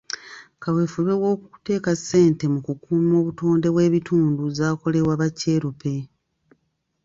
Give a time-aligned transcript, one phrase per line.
[0.61, 5.93] Kaweefube w'okuteeka ssente mu kukuuma obutonde bw'ekitundu zaakolebwa ba kyeruppe.